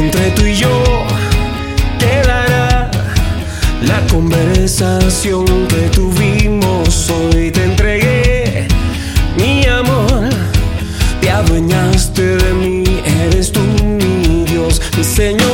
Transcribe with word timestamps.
entre 0.00 0.30
tú 0.30 0.46
y 0.46 0.54
yo 0.54 0.82
quedará 1.98 2.90
la 3.82 4.00
conversación 4.10 5.44
que 5.68 5.82
tuvimos 5.94 7.10
hoy. 7.10 7.50
Te 7.50 7.64
entregué 7.64 8.66
mi 9.36 9.66
amor, 9.66 10.30
te 11.20 11.30
adueñaste 11.30 12.36
de 12.36 12.52
mí, 12.54 12.84
eres 13.04 13.52
tú 13.52 13.60
mi 13.60 14.44
Dios, 14.44 14.80
mi 14.96 15.04
Señor. 15.04 15.49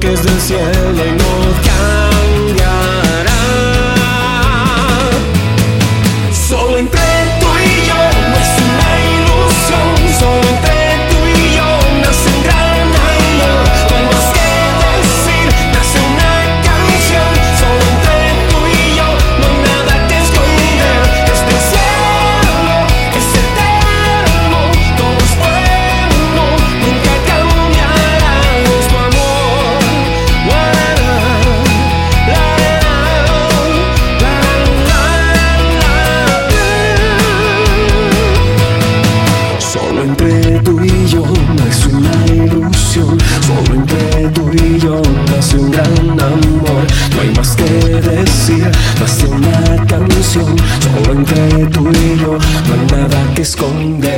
que 0.00 0.12
es 0.12 0.22
del 0.22 0.40
cielo 0.40 1.06
y 1.06 1.10
no 1.12 1.77
que. 53.38 54.17